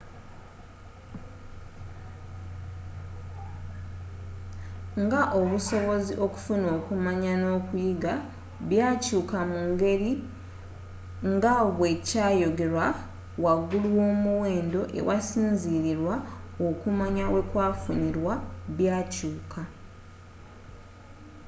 nga 5.03 5.21
obusobozi 5.39 6.13
okufuna 6.25 6.67
okumanya 6.77 7.33
n'okuyiga 7.41 8.13
byakyuuka 8.69 9.37
mungeri 9.51 10.11
nga 11.33 11.53
bwe 11.77 11.91
kyayogerwa 12.07 12.87
waggulu 13.43 13.87
womuwendo 13.99 14.81
ewasinzilirirwa 14.99 16.15
okumanya 16.67 17.25
wekwafunirwa 17.33 18.33
byakyuka 18.77 19.61